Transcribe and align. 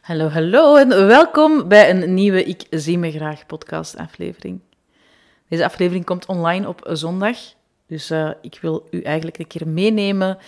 Hallo, 0.00 0.28
hallo 0.28 0.76
en 0.76 0.88
welkom 0.88 1.68
bij 1.68 1.90
een 1.90 2.14
nieuwe 2.14 2.44
Ik 2.44 2.66
Zie 2.70 2.98
Me 2.98 3.10
Graag 3.10 3.46
podcast 3.46 3.96
aflevering. 3.96 4.60
Deze 5.48 5.64
aflevering 5.64 6.04
komt 6.04 6.26
online 6.26 6.68
op 6.68 6.88
zondag, 6.92 7.36
dus 7.86 8.10
uh, 8.10 8.30
ik 8.40 8.58
wil 8.60 8.88
u 8.90 9.02
eigenlijk 9.02 9.38
een 9.38 9.46
keer 9.46 9.68
meenemen 9.68 10.38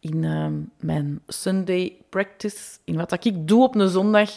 in 0.00 0.22
uh, 0.22 0.46
mijn 0.80 1.20
Sunday 1.26 1.96
practice, 2.08 2.78
in 2.84 2.96
wat 2.96 3.24
ik 3.24 3.48
doe 3.48 3.62
op 3.62 3.74
een 3.74 3.88
zondag, 3.88 4.30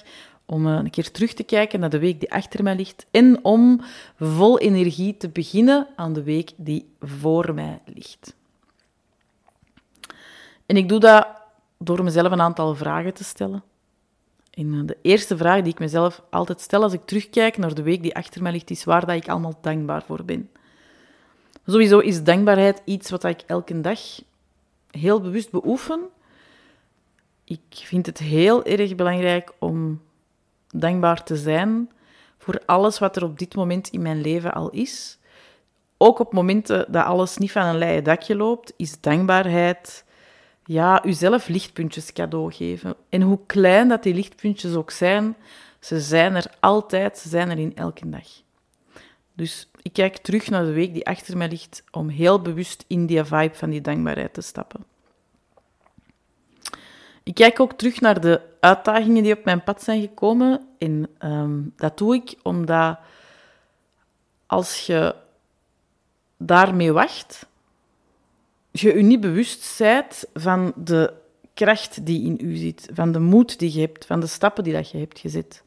om 0.45 0.67
uh, 0.67 0.73
een 0.73 0.89
keer 0.89 1.11
terug 1.11 1.33
te 1.33 1.43
kijken 1.43 1.79
naar 1.79 1.89
de 1.89 1.99
week 1.99 2.19
die 2.19 2.31
achter 2.31 2.63
mij 2.63 2.75
ligt 2.75 3.05
en 3.11 3.43
om 3.43 3.81
vol 4.19 4.59
energie 4.59 5.17
te 5.17 5.29
beginnen 5.29 5.87
aan 5.95 6.13
de 6.13 6.23
week 6.23 6.51
die 6.55 6.89
voor 6.99 7.53
mij 7.53 7.81
ligt. 7.85 8.35
En 10.65 10.77
ik 10.77 10.89
doe 10.89 10.99
dat 10.99 11.27
door 11.77 12.03
mezelf 12.03 12.31
een 12.31 12.41
aantal 12.41 12.75
vragen 12.75 13.13
te 13.13 13.23
stellen 13.23 13.63
en 14.55 14.73
eh, 14.73 14.79
de 14.85 14.97
eerste 15.01 15.37
vraag 15.37 15.61
die 15.61 15.73
ik 15.73 15.79
mezelf 15.79 16.21
altijd 16.29 16.61
stel 16.61 16.83
als 16.83 16.93
ik 16.93 17.05
terugkijk 17.05 17.57
naar 17.57 17.73
de 17.73 17.83
week 17.83 18.01
die 18.01 18.15
achter 18.15 18.41
mij 18.41 18.51
ligt, 18.51 18.69
is 18.69 18.83
waar 18.83 19.05
dat 19.05 19.15
ik 19.15 19.29
allemaal 19.29 19.57
dankbaar 19.61 20.03
voor 20.03 20.23
ben. 20.25 20.49
Sowieso 21.67 21.99
is 21.99 22.23
dankbaarheid 22.23 22.81
iets 22.85 23.09
wat 23.09 23.23
ik 23.23 23.41
elke 23.45 23.81
dag 23.81 23.99
heel 24.91 25.21
bewust 25.21 25.51
beoefen. 25.51 26.01
Ik 27.43 27.61
vind 27.69 28.05
het 28.05 28.17
heel 28.17 28.63
erg 28.63 28.95
belangrijk 28.95 29.51
om 29.59 30.01
dankbaar 30.67 31.23
te 31.23 31.35
zijn 31.35 31.89
voor 32.37 32.61
alles 32.65 32.99
wat 32.99 33.15
er 33.15 33.23
op 33.23 33.39
dit 33.39 33.55
moment 33.55 33.89
in 33.89 34.01
mijn 34.01 34.21
leven 34.21 34.53
al 34.53 34.69
is. 34.69 35.17
Ook 35.97 36.19
op 36.19 36.33
momenten 36.33 36.91
dat 36.91 37.05
alles 37.05 37.37
niet 37.37 37.51
van 37.51 37.65
een 37.65 37.77
leien 37.77 38.03
dakje 38.03 38.35
loopt, 38.35 38.73
is 38.77 39.01
dankbaarheid 39.01 40.04
ja, 40.65 41.05
uzelf 41.05 41.47
lichtpuntjes 41.47 42.13
cadeau 42.13 42.53
geven. 42.53 42.95
En 43.09 43.21
hoe 43.21 43.39
klein 43.45 43.87
dat 43.87 44.03
die 44.03 44.13
lichtpuntjes 44.13 44.75
ook 44.75 44.91
zijn, 44.91 45.35
ze 45.79 45.99
zijn 45.99 46.35
er 46.35 46.51
altijd, 46.59 47.17
ze 47.17 47.29
zijn 47.29 47.49
er 47.49 47.59
in 47.59 47.75
elke 47.75 48.09
dag. 48.09 48.27
Dus 49.33 49.69
ik 49.81 49.93
kijk 49.93 50.17
terug 50.17 50.49
naar 50.49 50.63
de 50.63 50.71
week 50.71 50.93
die 50.93 51.07
achter 51.07 51.37
mij 51.37 51.49
ligt 51.49 51.83
om 51.91 52.09
heel 52.09 52.41
bewust 52.41 52.85
in 52.87 53.05
die 53.05 53.23
vibe 53.23 53.55
van 53.55 53.69
die 53.69 53.81
dankbaarheid 53.81 54.33
te 54.33 54.41
stappen. 54.41 54.85
Ik 57.23 57.33
kijk 57.33 57.59
ook 57.59 57.73
terug 57.73 58.01
naar 58.01 58.21
de 58.21 58.41
uitdagingen 58.59 59.23
die 59.23 59.37
op 59.37 59.45
mijn 59.45 59.63
pad 59.63 59.83
zijn 59.83 60.01
gekomen. 60.01 60.67
En 60.77 61.09
ehm, 61.17 61.61
dat 61.75 61.97
doe 61.97 62.15
ik 62.15 62.35
omdat 62.43 62.97
als 64.45 64.85
je 64.85 65.15
daarmee 66.37 66.91
wacht, 66.91 67.45
je 68.81 68.95
je 68.95 69.01
niet 69.01 69.19
bewust 69.19 69.75
bent 69.77 70.23
van 70.33 70.73
de 70.75 71.13
kracht 71.53 72.05
die 72.05 72.25
in 72.25 72.49
u 72.49 72.55
zit, 72.55 72.89
van 72.93 73.11
de 73.11 73.19
moed 73.19 73.59
die 73.59 73.73
je 73.73 73.79
hebt, 73.79 74.05
van 74.05 74.19
de 74.19 74.27
stappen 74.27 74.63
die 74.63 74.73
dat 74.73 74.89
je 74.89 74.97
hebt 74.97 75.19
gezet. 75.19 75.63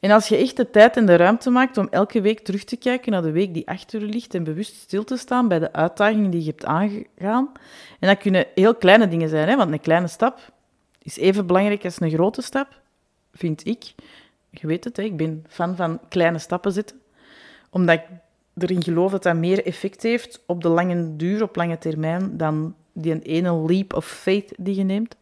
En 0.00 0.10
als 0.10 0.28
je 0.28 0.36
echt 0.36 0.56
de 0.56 0.70
tijd 0.70 0.96
en 0.96 1.06
de 1.06 1.16
ruimte 1.16 1.50
maakt 1.50 1.78
om 1.78 1.88
elke 1.90 2.20
week 2.20 2.40
terug 2.40 2.64
te 2.64 2.76
kijken 2.76 3.12
naar 3.12 3.22
de 3.22 3.30
week 3.30 3.54
die 3.54 3.68
achter 3.68 4.00
je 4.00 4.06
ligt 4.06 4.34
en 4.34 4.44
bewust 4.44 4.74
stil 4.74 5.04
te 5.04 5.16
staan 5.16 5.48
bij 5.48 5.58
de 5.58 5.72
uitdagingen 5.72 6.30
die 6.30 6.40
je 6.40 6.50
hebt 6.50 6.64
aangegaan. 6.64 7.52
En 8.00 8.08
dat 8.08 8.18
kunnen 8.18 8.46
heel 8.54 8.74
kleine 8.74 9.08
dingen 9.08 9.28
zijn, 9.28 9.48
hè? 9.48 9.56
want 9.56 9.72
een 9.72 9.80
kleine 9.80 10.08
stap 10.08 10.52
is 11.02 11.16
even 11.16 11.46
belangrijk 11.46 11.84
als 11.84 12.00
een 12.00 12.10
grote 12.10 12.42
stap, 12.42 12.80
vind 13.32 13.66
ik. 13.66 13.94
Je 14.50 14.66
weet 14.66 14.84
het, 14.84 14.96
hè? 14.96 15.02
ik 15.02 15.16
ben 15.16 15.44
fan 15.48 15.76
van 15.76 16.00
kleine 16.08 16.38
stappen 16.38 16.72
zetten, 16.72 17.00
omdat 17.70 17.94
ik 17.94 18.04
erin 18.58 18.82
geloof 18.82 19.10
dat 19.10 19.22
dat 19.22 19.36
meer 19.36 19.66
effect 19.66 20.02
heeft 20.02 20.42
op 20.46 20.62
de 20.62 20.68
lange 20.68 21.16
duur, 21.16 21.42
op 21.42 21.56
lange 21.56 21.78
termijn, 21.78 22.36
dan 22.36 22.74
die 22.92 23.22
ene 23.22 23.66
leap 23.66 23.94
of 23.94 24.06
faith 24.06 24.52
die 24.56 24.74
je 24.74 24.84
neemt. 24.84 25.16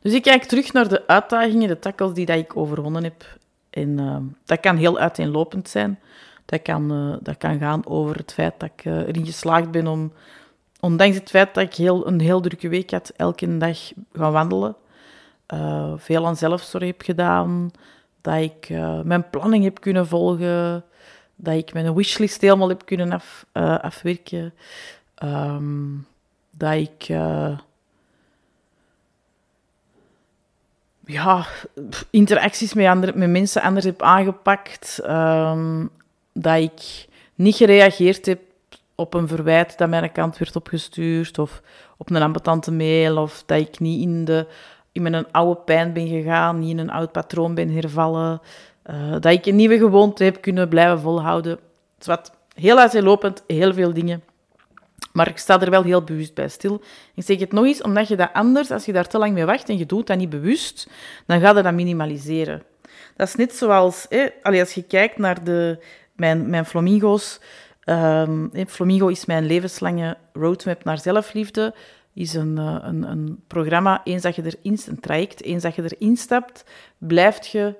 Dus 0.00 0.12
ik 0.12 0.22
kijk 0.22 0.44
terug 0.44 0.72
naar 0.72 0.88
de 0.88 1.06
uitdagingen, 1.06 1.68
de 1.68 1.78
tackles 1.78 2.12
die 2.12 2.26
dat 2.26 2.36
ik 2.36 2.56
overwonnen 2.56 3.02
heb. 3.02 3.38
En 3.70 3.88
uh, 3.98 4.16
dat 4.44 4.60
kan 4.60 4.76
heel 4.76 4.98
uiteenlopend 4.98 5.68
zijn. 5.68 5.98
Dat 6.44 6.62
kan, 6.62 6.92
uh, 6.92 7.16
dat 7.20 7.36
kan 7.36 7.58
gaan 7.58 7.86
over 7.86 8.16
het 8.16 8.32
feit 8.32 8.54
dat 8.58 8.70
ik 8.76 8.84
uh, 8.84 8.98
erin 8.98 9.26
geslaagd 9.26 9.70
ben 9.70 9.86
om, 9.86 10.12
ondanks 10.80 11.16
het 11.16 11.30
feit 11.30 11.54
dat 11.54 11.64
ik 11.64 11.74
heel, 11.74 12.06
een 12.06 12.20
heel 12.20 12.40
drukke 12.40 12.68
week 12.68 12.90
had, 12.90 13.12
elke 13.16 13.56
dag 13.58 13.92
gaan 14.12 14.32
wandelen. 14.32 14.76
veel 15.96 16.26
aan 16.26 16.36
zelfzorg 16.36 16.84
heb 16.84 17.02
gedaan. 17.02 17.70
Dat 18.20 18.40
ik 18.40 18.68
mijn 19.04 19.30
planning 19.30 19.64
heb 19.64 19.80
kunnen 19.80 20.06
volgen 20.06 20.84
dat 21.42 21.54
ik 21.54 21.72
mijn 21.72 21.94
wishlist 21.94 22.40
helemaal 22.40 22.68
heb 22.68 22.84
kunnen 22.84 23.12
af, 23.12 23.46
uh, 23.52 23.78
afwerken. 23.78 24.54
Um, 25.22 26.06
dat 26.50 26.74
ik 26.74 27.08
uh, 27.08 27.58
ja, 31.04 31.46
interacties 32.10 32.74
met, 32.74 32.86
andere, 32.86 33.12
met 33.18 33.30
mensen 33.30 33.62
anders 33.62 33.84
heb 33.84 34.02
aangepakt. 34.02 35.00
Um, 35.06 35.90
dat 36.32 36.56
ik 36.56 37.06
niet 37.34 37.56
gereageerd 37.56 38.26
heb 38.26 38.40
op 38.94 39.14
een 39.14 39.28
verwijt 39.28 39.78
dat 39.78 39.88
mijn 39.88 40.12
kant 40.12 40.38
werd 40.38 40.56
opgestuurd. 40.56 41.38
Of 41.38 41.62
op 41.96 42.10
een 42.10 42.22
ambetante 42.22 42.72
mail. 42.72 43.16
Of 43.16 43.42
dat 43.46 43.60
ik 43.60 43.78
niet 43.78 44.02
in, 44.02 44.24
de, 44.24 44.46
in 44.92 45.02
mijn 45.02 45.32
oude 45.32 45.60
pijn 45.60 45.92
ben 45.92 46.08
gegaan. 46.08 46.58
Niet 46.58 46.70
in 46.70 46.78
een 46.78 46.90
oud 46.90 47.12
patroon 47.12 47.54
ben 47.54 47.70
hervallen. 47.70 48.40
Uh, 48.90 49.12
dat 49.12 49.26
ik 49.26 49.46
een 49.46 49.56
nieuwe 49.56 49.78
gewoonte 49.78 50.24
heb 50.24 50.40
kunnen 50.40 50.68
blijven 50.68 51.00
volhouden. 51.00 51.52
Het 51.52 51.60
is 52.00 52.06
wat 52.06 52.32
heel 52.54 52.78
uiteenlopend, 52.78 53.44
heel 53.46 53.74
veel 53.74 53.92
dingen. 53.92 54.22
Maar 55.12 55.28
ik 55.28 55.38
sta 55.38 55.60
er 55.60 55.70
wel 55.70 55.82
heel 55.82 56.02
bewust 56.02 56.34
bij 56.34 56.48
stil. 56.48 56.80
Ik 57.14 57.24
zeg 57.24 57.38
het 57.38 57.52
nog 57.52 57.64
eens, 57.64 57.82
omdat 57.82 58.08
je 58.08 58.16
dat 58.16 58.30
anders, 58.32 58.70
als 58.70 58.84
je 58.84 58.92
daar 58.92 59.08
te 59.08 59.18
lang 59.18 59.32
mee 59.32 59.44
wacht 59.44 59.68
en 59.68 59.78
je 59.78 59.86
doet 59.86 60.06
dat 60.06 60.16
niet 60.18 60.30
bewust, 60.30 60.88
dan 61.26 61.40
ga 61.40 61.56
je 61.56 61.62
dat 61.62 61.72
minimaliseren. 61.74 62.62
Dat 63.16 63.28
is 63.28 63.34
net 63.34 63.54
zoals, 63.54 64.06
als 64.42 64.72
je 64.72 64.82
kijkt 64.82 65.18
naar 65.18 65.44
de, 65.44 65.78
mijn, 66.12 66.50
mijn 66.50 66.66
flamingo's. 66.66 67.40
Um, 67.84 68.50
Flamingo 68.68 69.08
is 69.08 69.24
mijn 69.24 69.46
levenslange 69.46 70.16
roadmap 70.32 70.84
naar 70.84 70.98
zelfliefde. 70.98 71.74
Is 72.12 72.34
een, 72.34 72.58
eh, 72.58 72.78
een, 72.80 73.02
een 73.02 73.42
programma, 73.46 74.00
eens 74.04 74.22
dat 74.22 74.34
je 74.34 74.42
erin, 74.44 74.78
een 74.86 75.00
traject, 75.00 75.42
eens 75.42 75.62
dat 75.62 75.74
je 75.74 75.82
erin 75.82 76.16
stapt, 76.16 76.64
blijft 76.98 77.46
je 77.46 77.74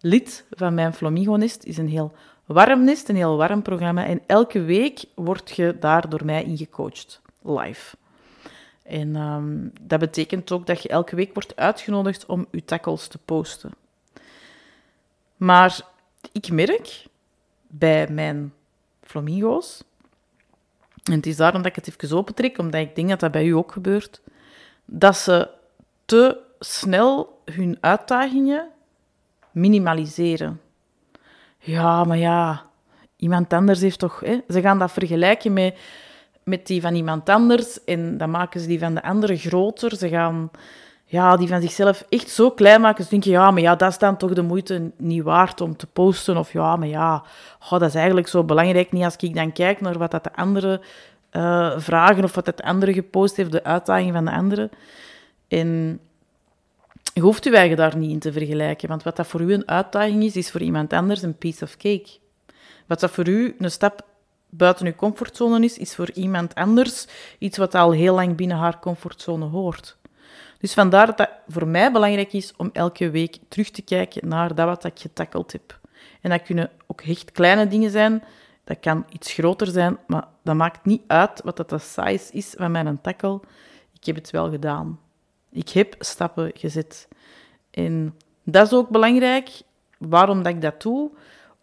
lid 0.00 0.44
van 0.50 0.74
mijn 0.74 0.94
Flamingo-nest. 0.94 1.64
is 1.64 1.76
een 1.76 1.88
heel 1.88 2.12
warm 2.46 2.84
nest, 2.84 3.08
een 3.08 3.16
heel 3.16 3.36
warm 3.36 3.62
programma. 3.62 4.06
En 4.06 4.20
elke 4.26 4.60
week 4.62 5.04
word 5.14 5.50
je 5.50 5.76
daar 5.80 6.08
door 6.08 6.24
mij 6.24 6.44
in 6.44 6.56
gecoacht, 6.56 7.22
live. 7.42 7.96
En 8.82 9.16
um, 9.16 9.72
dat 9.80 10.00
betekent 10.00 10.52
ook 10.52 10.66
dat 10.66 10.82
je 10.82 10.88
elke 10.88 11.16
week 11.16 11.34
wordt 11.34 11.56
uitgenodigd 11.56 12.26
om 12.26 12.46
je 12.50 12.64
tackles 12.64 13.06
te 13.06 13.18
posten. 13.18 13.70
Maar 15.36 15.80
ik 16.32 16.50
merk 16.50 17.04
bij 17.66 18.08
mijn 18.10 18.52
flamingo's, 19.02 19.84
en 21.08 21.16
het 21.16 21.26
is 21.26 21.36
daarom 21.36 21.62
dat 21.62 21.76
ik 21.76 21.84
het 21.84 21.94
even 22.02 22.16
opentrek, 22.16 22.58
omdat 22.58 22.80
ik 22.80 22.94
denk 22.94 23.08
dat 23.08 23.20
dat 23.20 23.30
bij 23.30 23.44
u 23.44 23.50
ook 23.50 23.72
gebeurt, 23.72 24.20
dat 24.84 25.16
ze 25.16 25.48
te 26.04 26.38
snel 26.58 27.40
hun 27.44 27.78
uitdagingen 27.80 28.68
minimaliseren. 29.50 30.60
Ja, 31.58 32.04
maar 32.04 32.18
ja, 32.18 32.66
iemand 33.16 33.52
anders 33.52 33.80
heeft 33.80 33.98
toch... 33.98 34.20
Hè? 34.20 34.40
Ze 34.48 34.60
gaan 34.60 34.78
dat 34.78 34.92
vergelijken 34.92 35.52
met, 35.52 35.78
met 36.42 36.66
die 36.66 36.80
van 36.80 36.94
iemand 36.94 37.28
anders 37.28 37.84
en 37.84 38.18
dan 38.18 38.30
maken 38.30 38.60
ze 38.60 38.66
die 38.66 38.78
van 38.78 38.94
de 38.94 39.02
andere 39.02 39.36
groter. 39.36 39.96
Ze 39.96 40.08
gaan 40.08 40.50
ja, 41.10 41.36
die 41.36 41.48
van 41.48 41.60
zichzelf 41.60 42.04
echt 42.08 42.30
zo 42.30 42.50
klein 42.50 42.80
maken. 42.80 43.04
Ze 43.04 43.10
denken, 43.10 43.30
ja, 43.30 43.50
maar 43.50 43.62
ja, 43.62 43.76
dat 43.76 43.90
is 43.90 43.98
dan 43.98 44.16
toch 44.16 44.32
de 44.32 44.42
moeite 44.42 44.90
niet 44.96 45.22
waard 45.22 45.60
om 45.60 45.76
te 45.76 45.86
posten. 45.86 46.36
Of 46.36 46.52
ja, 46.52 46.76
maar 46.76 46.88
ja, 46.88 47.24
dat 47.70 47.82
is 47.82 47.94
eigenlijk 47.94 48.28
zo 48.28 48.44
belangrijk 48.44 48.92
niet 48.92 49.04
als 49.04 49.16
ik 49.16 49.34
dan 49.34 49.52
kijk 49.52 49.80
naar 49.80 49.98
wat 49.98 50.10
dat 50.10 50.24
de 50.24 50.34
anderen 50.34 50.80
uh, 51.32 51.72
vragen 51.76 52.24
of 52.24 52.34
wat 52.34 52.44
dat 52.44 52.56
de 52.56 52.64
andere 52.64 52.92
gepost 52.92 53.36
heeft, 53.36 53.52
de 53.52 53.64
uitdaging 53.64 54.12
van 54.12 54.24
de 54.24 54.30
anderen. 54.30 54.70
En 55.48 56.00
je 57.14 57.20
hoeft 57.20 57.44
je 57.44 57.56
eigen 57.56 57.76
daar 57.76 57.96
niet 57.96 58.10
in 58.10 58.18
te 58.18 58.32
vergelijken, 58.32 58.88
want 58.88 59.02
wat 59.02 59.16
dat 59.16 59.26
voor 59.26 59.40
u 59.40 59.52
een 59.52 59.68
uitdaging 59.68 60.22
is, 60.22 60.36
is 60.36 60.50
voor 60.50 60.62
iemand 60.62 60.92
anders 60.92 61.22
een 61.22 61.38
piece 61.38 61.64
of 61.64 61.76
cake. 61.76 62.08
Wat 62.86 63.00
dat 63.00 63.10
voor 63.10 63.28
u 63.28 63.56
een 63.58 63.70
stap 63.70 64.06
buiten 64.48 64.86
uw 64.86 64.94
comfortzone 64.94 65.64
is, 65.64 65.78
is 65.78 65.94
voor 65.94 66.10
iemand 66.10 66.54
anders 66.54 67.06
iets 67.38 67.58
wat 67.58 67.74
al 67.74 67.90
heel 67.90 68.14
lang 68.14 68.36
binnen 68.36 68.56
haar 68.56 68.78
comfortzone 68.78 69.44
hoort. 69.44 69.97
Dus 70.58 70.74
vandaar 70.74 71.06
dat 71.06 71.18
het 71.18 71.30
voor 71.48 71.66
mij 71.66 71.92
belangrijk 71.92 72.32
is 72.32 72.52
om 72.56 72.70
elke 72.72 73.10
week 73.10 73.38
terug 73.48 73.70
te 73.70 73.82
kijken 73.82 74.28
naar 74.28 74.54
dat 74.54 74.66
wat 74.66 74.84
ik 74.84 74.98
getackeld 74.98 75.52
heb. 75.52 75.80
En 76.20 76.30
dat 76.30 76.42
kunnen 76.42 76.70
ook 76.86 77.00
echt 77.00 77.32
kleine 77.32 77.68
dingen 77.68 77.90
zijn, 77.90 78.24
dat 78.64 78.80
kan 78.80 79.04
iets 79.08 79.32
groter 79.32 79.66
zijn, 79.66 79.98
maar 80.06 80.24
dat 80.42 80.54
maakt 80.54 80.84
niet 80.84 81.02
uit 81.06 81.40
wat 81.44 81.56
dat 81.56 81.68
de 81.68 81.78
size 81.78 82.32
is 82.32 82.54
van 82.56 82.70
mijn 82.70 83.00
tackle. 83.00 83.40
Ik 83.92 84.04
heb 84.04 84.14
het 84.14 84.30
wel 84.30 84.50
gedaan. 84.50 85.00
Ik 85.50 85.68
heb 85.68 85.94
stappen 85.98 86.50
gezet. 86.54 87.08
En 87.70 88.14
dat 88.44 88.66
is 88.66 88.72
ook 88.72 88.88
belangrijk. 88.88 89.50
Waarom 89.98 90.42
dat 90.42 90.52
ik 90.52 90.62
dat 90.62 90.82
doe? 90.82 91.10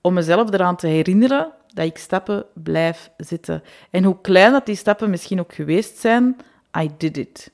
Om 0.01 0.13
mezelf 0.13 0.53
eraan 0.53 0.75
te 0.75 0.87
herinneren 0.87 1.51
dat 1.67 1.85
ik 1.85 1.97
stappen 1.97 2.45
blijf 2.53 3.09
zetten. 3.17 3.63
En 3.89 4.03
hoe 4.03 4.21
klein 4.21 4.51
dat 4.51 4.65
die 4.65 4.75
stappen 4.75 5.09
misschien 5.09 5.39
ook 5.39 5.53
geweest 5.53 5.97
zijn, 5.97 6.35
I 6.79 6.91
did 6.97 7.17
it. 7.17 7.51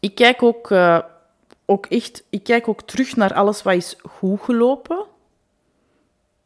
Ik 0.00 0.14
kijk 0.14 0.42
ook, 0.42 0.70
uh, 0.70 0.98
ook 1.64 1.86
echt 1.86 2.24
ik 2.30 2.42
kijk 2.42 2.68
ook 2.68 2.82
terug 2.82 3.16
naar 3.16 3.34
alles 3.34 3.62
wat 3.62 3.74
is 3.74 3.96
goed 4.02 4.40
gelopen. 4.40 5.06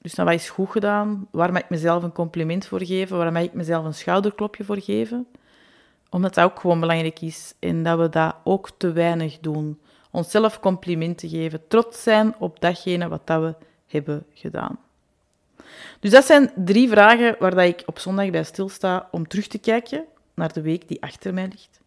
Dus 0.01 0.15
naar 0.15 0.27
wat 0.27 0.35
is 0.35 0.51
goed 0.51 0.71
gedaan, 0.71 1.27
waar 1.31 1.53
mag 1.53 1.63
ik 1.63 1.71
mezelf 1.71 2.03
een 2.03 2.13
compliment 2.13 2.67
voor 2.67 2.85
geven, 2.85 3.17
waar 3.17 3.33
mag 3.33 3.43
ik 3.43 3.53
mezelf 3.53 3.85
een 3.85 3.95
schouderklopje 3.95 4.65
voor 4.65 4.81
geven. 4.81 5.27
Omdat 6.11 6.35
dat 6.35 6.45
ook 6.45 6.61
gewoon 6.61 6.81
belangrijk 6.81 7.21
is 7.21 7.55
en 7.59 7.83
dat 7.83 7.99
we 7.99 8.09
dat 8.09 8.35
ook 8.45 8.71
te 8.77 8.93
weinig 8.93 9.39
doen. 9.39 9.81
Onszelf 10.11 10.61
complimenten 10.61 11.29
geven, 11.29 11.69
trots 11.69 12.03
zijn 12.03 12.35
op 12.39 12.61
datgene 12.61 13.09
wat 13.09 13.27
dat 13.27 13.43
we 13.43 13.55
hebben 13.87 14.27
gedaan. 14.35 14.79
Dus 16.01 16.11
dat 16.11 16.25
zijn 16.25 16.53
drie 16.57 16.89
vragen 16.89 17.37
waar 17.39 17.55
dat 17.55 17.65
ik 17.65 17.83
op 17.87 17.99
zondag 17.99 18.31
bij 18.31 18.45
stilsta 18.45 19.09
om 19.11 19.29
terug 19.29 19.47
te 19.47 19.59
kijken 19.59 20.05
naar 20.35 20.53
de 20.53 20.63
week 20.63 20.89
die 20.89 21.03
achter 21.03 21.35
mij 21.35 21.49
ligt. 21.49 21.81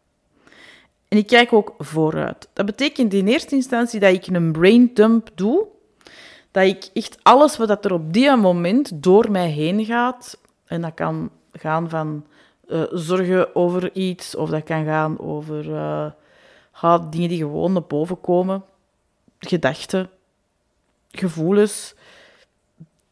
En 1.08 1.18
ik 1.18 1.28
kijk 1.28 1.54
ook 1.54 1.74
vooruit. 1.78 2.48
Dat 2.54 2.66
betekent 2.66 3.14
in 3.14 3.28
eerste 3.28 3.56
instantie 3.56 4.00
dat 4.00 4.14
ik 4.14 4.28
een 4.28 4.52
brain 4.52 4.92
dump 4.94 5.30
doe. 5.36 5.66
Dat 6.52 6.64
ik 6.64 6.90
echt 6.94 7.18
alles 7.24 7.58
wat 7.58 7.86
er 7.86 7.94
op 7.94 8.14
die 8.14 8.36
moment 8.36 9.04
door 9.04 9.32
mij 9.32 9.50
heen 9.50 9.86
gaat, 9.86 10.38
en 10.66 10.82
dat 10.82 10.94
kan 10.94 11.30
gaan 11.52 11.90
van 11.90 12.26
uh, 12.68 12.84
zorgen 12.92 13.56
over 13.56 13.96
iets, 13.96 14.36
of 14.36 14.50
dat 14.50 14.64
kan 14.64 14.86
gaan 14.86 15.20
over 15.20 15.66
uh, 16.82 17.10
dingen 17.10 17.30
die 17.30 17.38
gewoon 17.38 17.74
naar 17.74 17.84
boven 17.84 18.22
komen, 18.22 18.64
gedachten, 19.40 20.10
gevoelens, 21.12 21.96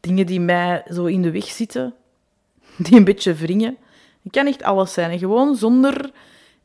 dingen 0.00 0.26
die 0.26 0.40
mij 0.40 0.84
zo 0.92 1.04
in 1.04 1.22
de 1.22 1.30
weg 1.30 1.44
zitten, 1.44 1.94
die 2.76 2.96
een 2.96 3.04
beetje 3.04 3.34
wringen. 3.34 3.76
Het 4.22 4.32
kan 4.32 4.46
echt 4.46 4.62
alles 4.62 4.92
zijn. 4.92 5.10
En 5.10 5.18
gewoon 5.18 5.56
zonder 5.56 6.10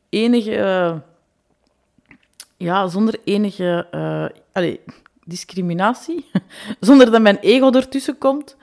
enige... 0.08 1.02
ja, 2.62 2.88
zonder 2.88 3.20
enige... 3.24 3.86
Allez, 4.52 4.76
discriminatie. 5.24 6.30
zonder 6.80 7.10
dat 7.10 7.22
mijn 7.22 7.38
ego 7.38 7.70
ertussen 7.70 8.18
komt. 8.18 8.56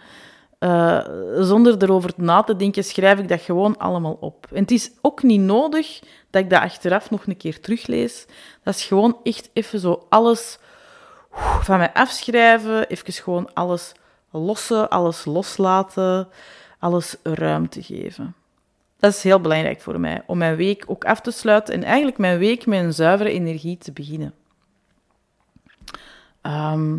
Uh, 0.59 1.05
zonder 1.39 1.83
erover 1.83 2.13
na 2.15 2.43
te 2.43 2.55
denken, 2.55 2.83
schrijf 2.83 3.19
ik 3.19 3.27
dat 3.27 3.41
gewoon 3.41 3.77
allemaal 3.77 4.17
op. 4.19 4.47
En 4.51 4.61
het 4.61 4.71
is 4.71 4.91
ook 5.01 5.23
niet 5.23 5.39
nodig 5.39 5.99
dat 6.29 6.43
ik 6.43 6.49
dat 6.49 6.61
achteraf 6.61 7.09
nog 7.09 7.27
een 7.27 7.37
keer 7.37 7.59
teruglees. 7.59 8.25
Dat 8.63 8.75
is 8.75 8.85
gewoon 8.85 9.17
echt 9.23 9.49
even 9.53 9.79
zo 9.79 10.05
alles 10.09 10.59
van 11.61 11.77
mij 11.77 11.93
afschrijven, 11.93 12.87
even 12.87 13.13
gewoon 13.13 13.53
alles 13.53 13.91
lossen, 14.31 14.89
alles 14.89 15.25
loslaten, 15.25 16.27
alles 16.79 17.15
ruimte 17.23 17.83
geven. 17.83 18.35
Dat 18.99 19.13
is 19.13 19.23
heel 19.23 19.41
belangrijk 19.41 19.81
voor 19.81 19.99
mij, 19.99 20.21
om 20.25 20.37
mijn 20.37 20.55
week 20.55 20.83
ook 20.87 21.05
af 21.05 21.21
te 21.21 21.31
sluiten 21.31 21.73
en 21.73 21.83
eigenlijk 21.83 22.17
mijn 22.17 22.39
week 22.39 22.65
met 22.65 22.79
een 22.79 22.93
zuivere 22.93 23.31
energie 23.31 23.77
te 23.77 23.91
beginnen. 23.91 24.33
Ehm, 26.41 26.97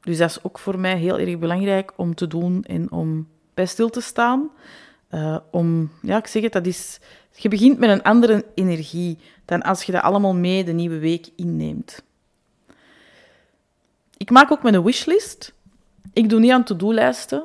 dus 0.00 0.18
dat 0.18 0.30
is 0.30 0.42
ook 0.42 0.58
voor 0.58 0.78
mij 0.78 0.96
heel 0.96 1.18
erg 1.18 1.38
belangrijk 1.38 1.92
om 1.96 2.14
te 2.14 2.26
doen 2.26 2.64
en 2.64 2.92
om 2.92 3.28
bij 3.54 3.66
stil 3.66 3.90
te 3.90 4.00
staan. 4.00 4.50
Uh, 5.10 5.36
om, 5.50 5.90
ja, 6.02 6.16
ik 6.16 6.26
zeg 6.26 6.42
het, 6.42 6.52
dat 6.52 6.66
is, 6.66 7.00
je 7.32 7.48
begint 7.48 7.78
met 7.78 7.90
een 7.90 8.02
andere 8.02 8.44
energie 8.54 9.18
dan 9.44 9.62
als 9.62 9.82
je 9.82 9.92
dat 9.92 10.02
allemaal 10.02 10.34
mee 10.34 10.64
de 10.64 10.72
nieuwe 10.72 10.98
week 10.98 11.28
inneemt. 11.36 12.02
Ik 14.16 14.30
maak 14.30 14.50
ook 14.50 14.62
mijn 14.62 14.82
wishlist. 14.82 15.54
Ik 16.12 16.28
doe 16.28 16.40
niet 16.40 16.50
aan 16.50 16.64
to-do-lijsten. 16.64 17.44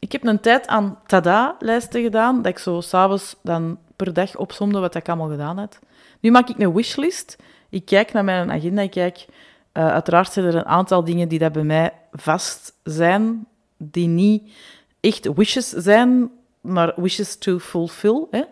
Ik 0.00 0.12
heb 0.12 0.24
een 0.24 0.40
tijd 0.40 0.66
aan 0.66 0.98
tada-lijsten 1.06 2.02
gedaan, 2.02 2.36
dat 2.36 2.46
ik 2.46 2.58
zo 2.58 2.80
s'avonds 2.80 3.36
dan 3.42 3.78
per 3.96 4.12
dag 4.12 4.36
opzomde 4.36 4.78
wat 4.78 4.94
ik 4.94 5.08
allemaal 5.08 5.28
gedaan 5.28 5.58
had. 5.58 5.78
Nu 6.20 6.30
maak 6.30 6.48
ik 6.48 6.58
een 6.58 6.74
wishlist. 6.74 7.36
Ik 7.68 7.84
kijk 7.84 8.12
naar 8.12 8.24
mijn 8.24 8.52
agenda, 8.52 8.88
kijk... 8.88 9.26
Uh, 9.72 9.88
uiteraard 9.88 10.32
zijn 10.32 10.46
er 10.46 10.54
een 10.54 10.66
aantal 10.66 11.04
dingen 11.04 11.28
die 11.28 11.38
dat 11.38 11.52
bij 11.52 11.62
mij 11.62 11.92
vast 12.12 12.72
zijn, 12.84 13.46
die 13.76 14.08
niet 14.08 14.52
echt 15.00 15.34
wishes 15.34 15.68
zijn, 15.68 16.30
maar 16.60 16.92
wishes 16.96 17.36
to 17.36 17.58
fulfill. 17.58 18.26
Hè? 18.30 18.42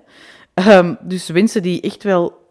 Um, 0.79 0.99
dus 1.00 1.29
wensen 1.29 1.62
die 1.62 1.81
echt 1.81 2.03
wel 2.03 2.48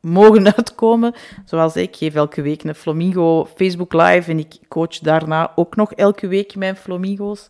mogen 0.00 0.44
uitkomen. 0.56 1.14
Zoals 1.44 1.76
ik 1.76 1.96
geef 1.96 2.14
elke 2.14 2.42
week 2.42 2.64
een 2.64 2.74
Flamingo 2.74 3.46
Facebook 3.54 3.92
Live 3.92 4.30
en 4.30 4.38
ik 4.38 4.58
coach 4.68 4.98
daarna 4.98 5.52
ook 5.54 5.76
nog 5.76 5.92
elke 5.92 6.26
week 6.26 6.54
mijn 6.54 6.76
Flamingo's. 6.76 7.48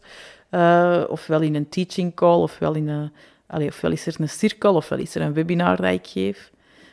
Uh, 0.51 1.05
ofwel 1.09 1.41
in 1.41 1.55
een 1.55 1.69
teaching 1.69 2.15
call, 2.15 2.41
ofwel, 2.41 2.75
in 2.75 2.89
een, 2.89 3.13
allez, 3.47 3.69
ofwel 3.69 3.91
is 3.91 4.07
er 4.07 4.15
een 4.19 4.29
cirkel, 4.29 4.75
ofwel 4.75 4.99
is 4.99 5.15
er 5.15 5.23
een 5.23 5.33
webinar 5.33 5.77
dat 5.77 5.93
ik 5.93 6.07
geef. 6.07 6.51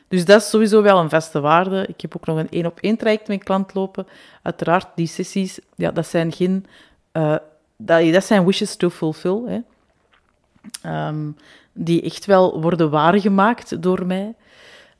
Dus 0.07 0.25
dat 0.25 0.41
is 0.41 0.49
sowieso 0.49 0.81
wel 0.81 0.99
een 0.99 1.09
vaste 1.09 1.39
waarde. 1.39 1.85
Ik 1.87 2.01
heb 2.01 2.15
ook 2.15 2.25
nog 2.25 2.37
een 2.37 2.49
één-op-één 2.49 2.97
traject 2.97 3.27
met 3.27 3.43
klant 3.43 3.73
lopen. 3.73 4.07
Uiteraard, 4.41 4.87
die 4.95 5.07
sessies, 5.07 5.59
ja, 5.75 5.91
dat 5.91 6.07
zijn 6.07 6.31
geen... 6.31 6.65
Uh, 7.13 7.35
dat, 7.77 8.13
dat 8.13 8.23
zijn 8.23 8.45
wishes 8.45 8.75
to 8.75 8.89
fulfill, 8.89 9.41
hè. 9.45 9.59
Um, 11.07 11.35
die 11.73 12.01
echt 12.01 12.25
wel 12.25 12.61
worden 12.61 12.89
waargemaakt 12.89 13.81
door 13.81 14.05
mij. 14.05 14.35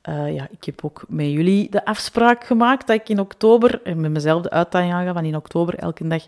Uh, 0.09 0.33
ja, 0.33 0.47
ik 0.51 0.63
heb 0.63 0.79
ook 0.83 1.03
met 1.07 1.31
jullie 1.31 1.69
de 1.69 1.85
afspraak 1.85 2.43
gemaakt 2.43 2.87
dat 2.87 2.95
ik 2.95 3.09
in 3.09 3.19
oktober, 3.19 3.81
en 3.83 4.01
met 4.01 4.11
mezelf 4.11 4.41
de 4.41 4.49
uitdaging 4.49 4.93
aanga 4.93 5.13
van 5.13 5.25
in 5.25 5.35
oktober 5.35 5.75
elke 5.75 6.07
dag 6.07 6.23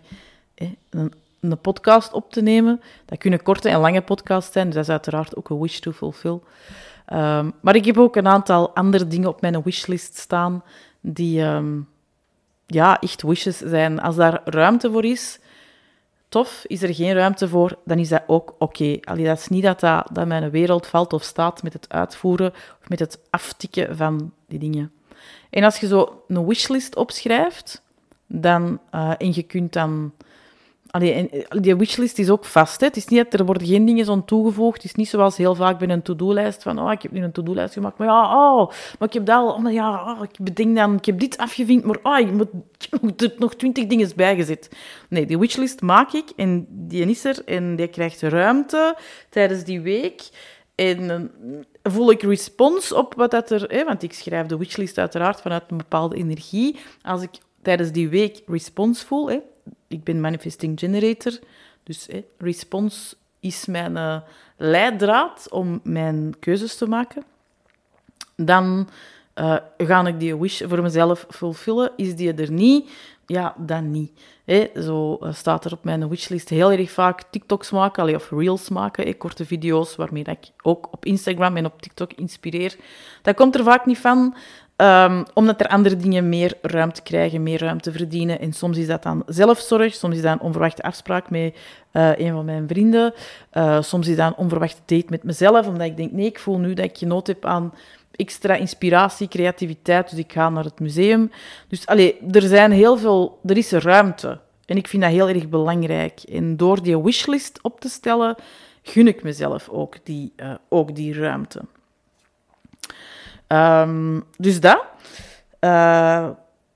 een, 0.90 1.12
een, 1.40 1.60
podcast 1.60 2.12
op 2.12 2.32
te 2.32 2.42
nemen. 2.42 2.80
Dat 3.04 3.18
kunnen 3.18 3.42
korte 3.42 3.68
en 3.68 3.80
lange 3.80 4.02
podcasts 4.02 4.52
zijn, 4.52 4.66
dus 4.66 4.74
dat 4.74 4.84
is 4.84 4.90
uiteraard 4.90 5.36
ook 5.36 5.50
een 5.50 5.60
wish 5.60 5.78
to 5.78 5.92
fulfill. 5.92 6.40
Um, 7.12 7.52
maar 7.60 7.76
ik 7.76 7.84
heb 7.84 7.98
ook 7.98 8.16
een 8.16 8.26
aantal 8.26 8.74
andere 8.74 9.06
dingen 9.06 9.28
op 9.28 9.40
mijn 9.40 9.62
wishlist 9.62 10.16
staan 10.16 10.62
die 11.00 11.42
um, 11.42 11.88
ja, 12.66 13.00
echt 13.00 13.22
wishes 13.22 13.58
zijn. 13.58 14.00
Als 14.00 14.16
daar 14.16 14.40
ruimte 14.44 14.90
voor 14.90 15.04
is, 15.04 15.38
tof. 16.28 16.64
Is 16.66 16.82
er 16.82 16.94
geen 16.94 17.14
ruimte 17.14 17.48
voor, 17.48 17.78
dan 17.84 17.98
is 17.98 18.08
dat 18.08 18.22
ook 18.26 18.54
oké. 18.58 18.98
Okay. 19.00 19.24
Dat 19.24 19.38
is 19.38 19.48
niet 19.48 19.62
dat, 19.62 19.80
dat, 19.80 20.26
mijn 20.26 20.50
wereld 20.50 20.86
valt 20.86 21.12
of 21.12 21.22
staat 21.22 21.62
met 21.62 21.72
het 21.72 21.88
uitvoeren 21.88 22.52
of 22.52 22.88
met 22.88 22.98
het 22.98 23.20
aftikken 23.30 23.96
van 23.96 24.32
die 24.46 24.58
dingen. 24.58 24.92
En 25.50 25.64
als 25.64 25.80
je 25.80 25.86
zo 25.86 26.22
een 26.28 26.46
wishlist 26.46 26.96
opschrijft, 26.96 27.82
dan, 28.26 28.80
uh, 28.94 29.12
en 29.18 29.34
je 29.34 29.42
kunt 29.42 29.72
dan 29.72 30.12
Allee, 30.90 31.28
eh, 31.28 31.60
die 31.60 31.76
wishlist 31.76 32.18
is 32.18 32.30
ook 32.30 32.44
vast. 32.44 32.80
Hè. 32.80 32.86
Het 32.86 32.96
is 32.96 33.06
niet 33.06 33.30
dat 33.30 33.40
er 33.40 33.46
worden 33.46 33.66
geen 33.66 33.84
dingen 33.84 34.04
zo 34.04 34.24
toegevoegd. 34.24 34.76
Het 34.76 34.84
is 34.84 34.94
niet 34.94 35.08
zoals 35.08 35.36
heel 35.36 35.54
vaak 35.54 35.78
bij 35.78 35.88
een 35.88 36.02
to-do-lijst 36.02 36.62
van 36.62 36.78
oh, 36.78 36.92
ik 36.92 37.02
heb 37.02 37.12
nu 37.12 37.22
een 37.22 37.32
to-do-lijst 37.32 37.72
gemaakt, 37.72 37.98
maar 37.98 38.06
ja, 38.06 38.22
oh, 38.22 38.68
maar 38.98 39.08
ik 39.08 39.14
heb 39.14 39.26
dat 39.26 39.36
al, 39.36 39.52
oh, 39.52 39.72
ja, 39.72 40.12
oh, 40.12 40.22
ik 40.22 40.44
bedenk 40.44 40.76
dan, 40.76 40.94
ik 40.94 41.04
heb 41.04 41.18
dit 41.18 41.36
afgevinkt, 41.36 41.84
maar 41.84 41.98
oh, 42.02 42.18
ik, 42.18 42.32
moet, 42.32 42.48
heb 43.22 43.38
nog 43.38 43.54
twintig 43.54 43.86
dingen 43.86 44.10
bijgezet. 44.16 44.70
Nee, 45.08 45.26
die 45.26 45.38
wishlist 45.38 45.80
maak 45.80 46.12
ik 46.12 46.30
en 46.36 46.66
die 46.70 47.06
is 47.06 47.24
er 47.24 47.44
en 47.44 47.76
die 47.76 47.88
krijgt 47.88 48.22
ruimte 48.22 48.96
tijdens 49.30 49.64
die 49.64 49.80
week. 49.80 50.28
En 50.74 51.10
eh, 51.10 51.92
voel 51.92 52.10
ik 52.10 52.22
respons 52.22 52.92
op 52.92 53.14
wat 53.14 53.30
dat 53.30 53.50
er... 53.50 53.62
Hè, 53.62 53.84
want 53.84 54.02
ik 54.02 54.12
schrijf 54.12 54.46
de 54.46 54.56
wishlist 54.56 54.98
uiteraard 54.98 55.40
vanuit 55.40 55.62
een 55.68 55.76
bepaalde 55.76 56.16
energie. 56.16 56.76
Als 57.02 57.22
ik 57.22 57.30
tijdens 57.62 57.92
die 57.92 58.08
week 58.08 58.42
respons 58.46 59.04
voel, 59.04 59.30
hè, 59.30 59.38
ik 59.86 60.04
ben 60.04 60.20
manifesting 60.20 60.78
generator, 60.78 61.38
dus 61.82 62.06
hè, 62.06 62.24
respons 62.38 63.14
is 63.40 63.66
mijn 63.66 63.96
uh, 63.96 64.20
leidraad 64.56 65.46
om 65.50 65.80
mijn 65.82 66.34
keuzes 66.38 66.76
te 66.76 66.86
maken. 66.86 67.24
Dan 68.36 68.88
uh, 69.34 69.56
ga 69.76 70.06
ik 70.06 70.20
die 70.20 70.36
wish 70.36 70.62
voor 70.66 70.82
mezelf 70.82 71.26
fulfillen. 71.30 71.90
Is 71.96 72.16
die 72.16 72.34
er 72.34 72.52
niet? 72.52 72.90
Ja, 73.26 73.54
dan 73.58 73.90
niet. 73.90 74.20
Hè, 74.44 74.70
zo 74.82 75.18
uh, 75.20 75.34
staat 75.34 75.64
er 75.64 75.72
op 75.72 75.84
mijn 75.84 76.08
wishlist 76.08 76.48
heel 76.48 76.72
erg 76.72 76.90
vaak 76.90 77.22
TikToks 77.30 77.70
maken, 77.70 78.14
of 78.14 78.30
reels 78.30 78.68
maken, 78.68 79.16
korte 79.16 79.44
video's 79.44 79.96
waarmee 79.96 80.24
ik 80.24 80.50
ook 80.62 80.88
op 80.92 81.04
Instagram 81.04 81.56
en 81.56 81.66
op 81.66 81.82
TikTok 81.82 82.12
inspireer. 82.12 82.76
Dat 83.22 83.34
komt 83.34 83.54
er 83.54 83.64
vaak 83.64 83.86
niet 83.86 83.98
van. 83.98 84.34
Um, 84.80 85.24
omdat 85.34 85.60
er 85.60 85.68
andere 85.68 85.96
dingen 85.96 86.28
meer 86.28 86.54
ruimte 86.62 87.02
krijgen, 87.02 87.42
meer 87.42 87.60
ruimte 87.60 87.92
verdienen. 87.92 88.40
En 88.40 88.52
soms 88.52 88.76
is 88.76 88.86
dat 88.86 89.02
dan 89.02 89.22
zelfzorg, 89.26 89.94
soms 89.94 90.16
is 90.16 90.22
dat 90.22 90.32
een 90.32 90.40
onverwachte 90.40 90.82
afspraak 90.82 91.30
met 91.30 91.56
uh, 91.92 92.18
een 92.18 92.32
van 92.32 92.44
mijn 92.44 92.68
vrienden. 92.68 93.14
Uh, 93.52 93.82
soms 93.82 94.08
is 94.08 94.16
dat 94.16 94.26
een 94.26 94.36
onverwachte 94.36 94.80
date 94.86 95.06
met 95.08 95.22
mezelf, 95.22 95.66
omdat 95.66 95.86
ik 95.86 95.96
denk, 95.96 96.12
nee, 96.12 96.26
ik 96.26 96.38
voel 96.38 96.58
nu 96.58 96.74
dat 96.74 96.84
ik 96.84 97.00
nood 97.00 97.26
heb 97.26 97.44
aan 97.44 97.74
extra 98.10 98.54
inspiratie, 98.54 99.28
creativiteit, 99.28 100.10
dus 100.10 100.18
ik 100.18 100.32
ga 100.32 100.48
naar 100.48 100.64
het 100.64 100.80
museum. 100.80 101.30
Dus 101.68 101.86
allee, 101.86 102.18
er 102.30 102.42
zijn 102.42 102.70
heel 102.72 102.96
veel, 102.98 103.38
er 103.44 103.56
is 103.56 103.72
ruimte. 103.72 104.38
En 104.66 104.76
ik 104.76 104.88
vind 104.88 105.02
dat 105.02 105.12
heel 105.12 105.28
erg 105.28 105.48
belangrijk. 105.48 106.20
En 106.22 106.56
door 106.56 106.82
die 106.82 107.02
wishlist 107.02 107.58
op 107.62 107.80
te 107.80 107.88
stellen, 107.88 108.34
gun 108.82 109.06
ik 109.06 109.22
mezelf 109.22 109.68
ook 109.68 109.94
die, 110.02 110.32
uh, 110.36 110.54
ook 110.68 110.94
die 110.94 111.14
ruimte. 111.14 111.60
Um, 113.48 114.24
dus 114.36 114.60
dat. 114.60 114.84
Uh, 115.60 116.28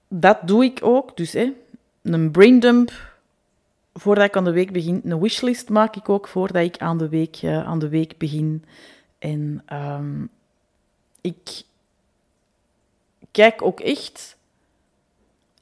dat 0.08 0.38
doe 0.42 0.64
ik 0.64 0.78
ook. 0.82 1.16
Dus 1.16 1.32
hè, 1.32 1.52
een 2.02 2.30
braindump 2.30 3.10
voordat 3.94 4.24
ik 4.24 4.36
aan 4.36 4.44
de 4.44 4.52
week 4.52 4.72
begin. 4.72 5.00
Een 5.04 5.20
wishlist 5.20 5.68
maak 5.68 5.96
ik 5.96 6.08
ook 6.08 6.28
voordat 6.28 6.62
ik 6.62 6.78
aan 6.78 6.98
de 6.98 7.08
week, 7.08 7.42
uh, 7.42 7.66
aan 7.66 7.78
de 7.78 7.88
week 7.88 8.18
begin. 8.18 8.64
En 9.18 9.64
um, 9.72 10.30
ik 11.20 11.62
kijk 13.30 13.62
ook 13.62 13.80
echt 13.80 14.36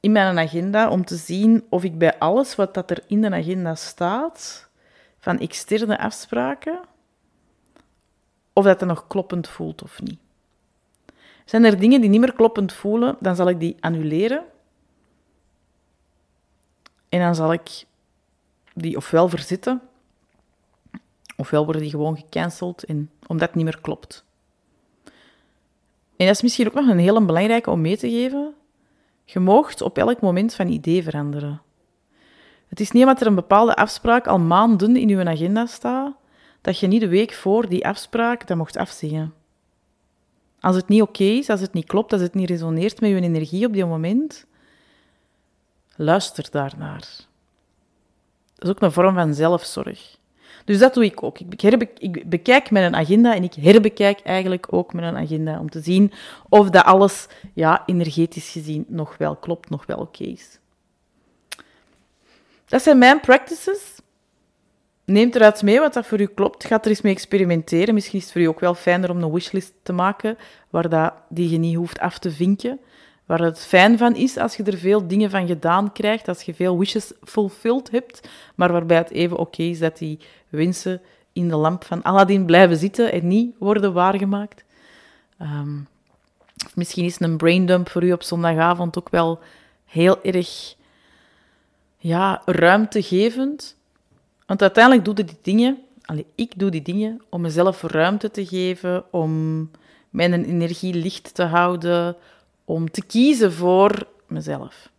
in 0.01 0.13
mijn 0.13 0.39
agenda 0.39 0.91
om 0.91 1.05
te 1.05 1.17
zien 1.17 1.65
of 1.69 1.85
ik 1.85 1.99
bij 1.99 2.19
alles 2.19 2.55
wat 2.55 2.75
dat 2.75 2.91
er 2.91 3.03
in 3.07 3.21
de 3.21 3.31
agenda 3.31 3.75
staat, 3.75 4.69
van 5.19 5.39
externe 5.39 5.99
afspraken, 5.99 6.81
of 8.53 8.65
dat 8.65 8.81
het 8.81 8.89
nog 8.89 9.07
kloppend 9.07 9.49
voelt 9.49 9.83
of 9.83 10.03
niet. 10.03 10.19
Zijn 11.51 11.65
er 11.65 11.79
dingen 11.79 12.01
die 12.01 12.11
niet 12.11 12.21
meer 12.21 12.33
kloppend 12.33 12.73
voelen, 12.73 13.17
dan 13.21 13.37
zal 13.37 13.49
ik 13.49 13.61
die 13.61 13.77
annuleren. 13.81 14.45
En 17.09 17.21
dan 17.21 17.35
zal 17.35 17.53
ik 17.53 17.85
die 18.75 18.97
ofwel 18.97 19.29
verzitten, 19.29 19.83
ofwel 21.37 21.65
worden 21.65 21.83
die 21.83 21.91
gewoon 21.91 22.17
gecanceld, 22.17 22.85
en, 22.85 23.11
omdat 23.27 23.47
het 23.47 23.57
niet 23.57 23.65
meer 23.65 23.81
klopt. 23.81 24.25
En 26.17 26.27
dat 26.27 26.35
is 26.35 26.43
misschien 26.43 26.67
ook 26.67 26.75
nog 26.75 26.89
een 26.89 26.99
hele 26.99 27.25
belangrijke 27.25 27.71
om 27.71 27.81
mee 27.81 27.97
te 27.97 28.11
geven. 28.11 28.55
Je 29.25 29.41
moogt 29.41 29.83
op 29.83 29.99
elk 29.99 30.21
moment 30.21 30.55
van 30.55 30.69
idee 30.69 31.03
veranderen. 31.03 31.63
Het 32.69 32.81
is 32.81 32.91
niet 32.91 33.03
omdat 33.03 33.21
er 33.21 33.27
een 33.27 33.35
bepaalde 33.35 33.75
afspraak 33.75 34.27
al 34.27 34.39
maanden 34.39 34.97
in 34.97 35.09
je 35.09 35.25
agenda 35.25 35.67
staat, 35.67 36.15
dat 36.61 36.79
je 36.79 36.87
niet 36.87 37.01
de 37.01 37.09
week 37.09 37.33
voor 37.33 37.69
die 37.69 37.87
afspraak 37.87 38.47
dat 38.47 38.57
mocht 38.57 38.77
afzeggen. 38.77 39.40
Als 40.61 40.77
het 40.77 40.89
niet 40.89 41.03
oké 41.03 41.25
is, 41.25 41.49
als 41.49 41.61
het 41.61 41.73
niet 41.73 41.87
klopt, 41.87 42.13
als 42.13 42.23
het 42.23 42.35
niet 42.35 42.51
resoneert 42.51 43.01
met 43.01 43.11
je 43.11 43.21
energie 43.21 43.67
op 43.67 43.73
die 43.73 43.85
moment, 43.85 44.47
luister 45.97 46.49
daarnaar. 46.51 47.09
Dat 48.55 48.65
is 48.65 48.71
ook 48.71 48.81
een 48.81 48.93
vorm 48.93 49.15
van 49.15 49.35
zelfzorg. 49.35 50.19
Dus 50.65 50.79
dat 50.79 50.95
doe 50.95 51.05
ik 51.05 51.23
ook. 51.23 51.39
Ik, 51.39 51.99
ik 51.99 52.29
bekijk 52.29 52.71
mijn 52.71 52.97
agenda 52.97 53.35
en 53.35 53.43
ik 53.43 53.55
herbekijk 53.55 54.21
eigenlijk 54.21 54.67
ook 54.71 54.93
mijn 54.93 55.17
agenda 55.17 55.61
om 55.61 55.71
te 55.71 55.81
zien 55.81 56.13
of 56.49 56.71
dat 56.71 56.85
alles 56.85 57.27
ja, 57.55 57.83
energetisch 57.87 58.51
gezien 58.51 58.85
nog 58.89 59.17
wel 59.17 59.37
klopt, 59.37 59.71
nog 59.71 59.87
wel 59.87 59.99
oké 59.99 60.25
is. 60.25 60.59
Dat 62.67 62.83
zijn 62.83 62.99
mijn 62.99 63.21
practices. 63.21 63.99
Neem 65.11 65.31
eruit 65.33 65.63
mee 65.63 65.81
wat 65.81 65.95
dat 65.95 66.07
voor 66.07 66.21
u 66.21 66.27
klopt. 66.27 66.65
Ga 66.65 66.83
er 66.83 66.89
eens 66.89 67.01
mee 67.01 67.13
experimenteren. 67.13 67.95
Misschien 67.95 68.19
is 68.19 68.25
het 68.25 68.33
voor 68.33 68.43
u 68.43 68.45
ook 68.45 68.61
wel 68.61 68.75
fijner 68.75 69.11
om 69.11 69.23
een 69.23 69.33
wishlist 69.33 69.73
te 69.83 69.93
maken 69.93 70.39
waar 70.69 70.89
dat, 70.89 71.13
die 71.29 71.51
je 71.51 71.59
niet 71.59 71.77
hoeft 71.77 71.99
af 71.99 72.19
te 72.19 72.31
vinken. 72.31 72.81
Waar 73.27 73.41
het 73.41 73.59
fijn 73.59 73.99
van 73.99 74.15
is 74.15 74.37
als 74.37 74.57
je 74.57 74.63
er 74.63 74.79
veel 74.79 75.07
dingen 75.07 75.31
van 75.31 75.47
gedaan 75.47 75.93
krijgt, 75.93 76.29
als 76.29 76.43
je 76.43 76.55
veel 76.55 76.79
wishes 76.79 77.13
fulfilled 77.23 77.91
hebt, 77.91 78.29
maar 78.55 78.73
waarbij 78.73 78.97
het 78.97 79.11
even 79.11 79.37
oké 79.37 79.63
is 79.63 79.79
dat 79.79 79.99
die 79.99 80.19
wensen 80.49 81.01
in 81.33 81.49
de 81.49 81.57
lamp 81.57 81.85
van 81.85 82.03
Aladdin 82.03 82.45
blijven 82.45 82.77
zitten 82.77 83.13
en 83.13 83.29
niet 83.29 83.55
worden 83.59 83.93
waargemaakt. 83.93 84.65
Um, 85.43 85.89
misschien 86.75 87.05
is 87.05 87.21
een 87.21 87.37
braindump 87.37 87.89
voor 87.89 88.05
u 88.05 88.13
op 88.13 88.23
zondagavond 88.23 88.99
ook 88.99 89.09
wel 89.09 89.39
heel 89.85 90.23
erg 90.23 90.75
ja, 91.99 92.43
ruimtegevend. 92.45 93.79
Want 94.51 94.63
uiteindelijk 94.63 95.05
doe 95.05 95.17
je 95.17 95.25
die 95.25 95.39
dingen, 95.43 95.79
allee, 96.05 96.27
ik 96.35 96.59
doe 96.59 96.71
die 96.71 96.83
dingen 96.83 97.23
om 97.29 97.41
mezelf 97.41 97.83
ruimte 97.83 98.31
te 98.31 98.47
geven, 98.47 99.13
om 99.13 99.71
mijn 100.09 100.45
energie 100.45 100.95
licht 100.95 101.35
te 101.35 101.43
houden, 101.43 102.17
om 102.65 102.91
te 102.91 103.05
kiezen 103.05 103.53
voor 103.53 104.07
mezelf. 104.27 104.91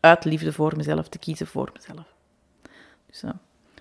Uit 0.00 0.24
liefde 0.24 0.52
voor 0.52 0.76
mezelf, 0.76 1.08
te 1.08 1.18
kiezen 1.18 1.46
voor 1.46 1.70
mezelf. 1.74 2.14
Dus 3.06 3.22
uh, 3.22 3.30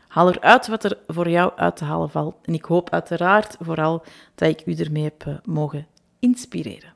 haal 0.08 0.30
eruit 0.30 0.68
wat 0.68 0.84
er 0.84 0.98
voor 1.08 1.30
jou 1.30 1.52
uit 1.56 1.76
te 1.76 1.86
halen 1.86 2.10
valt. 2.10 2.36
En 2.42 2.54
ik 2.54 2.66
hoop 2.66 2.90
uiteraard 2.90 3.56
vooral 3.60 4.04
dat 4.36 4.50
ik 4.50 4.66
u 4.66 4.74
ermee 4.74 5.04
heb 5.04 5.26
uh, 5.28 5.38
mogen 5.44 5.88
inspireren. 6.20 6.94